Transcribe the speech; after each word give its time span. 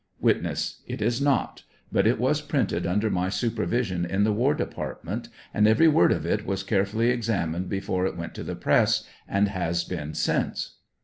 Witness. 0.19 0.81
It 0.87 0.99
is 0.99 1.21
not; 1.21 1.61
bat 1.91 2.07
it 2.07 2.17
was 2.19 2.41
printed 2.41 2.87
under 2.87 3.11
my 3.11 3.29
supervision 3.29 4.03
in 4.03 4.23
the 4.23 4.33
War 4.33 4.55
Department, 4.55 5.29
and 5.53 5.67
every 5.67 5.87
word 5.87 6.11
of 6.11 6.25
it 6.25 6.43
was 6.43 6.63
carefully 6.63 7.11
examined 7.11 7.69
before 7.69 8.07
it 8.07 8.17
went 8.17 8.33
to 8.33 8.43
the 8.43 8.55
press, 8.55 9.03
and 9.27 9.49
has 9.49 9.83
been 9.83 10.15
since. 10.15 10.77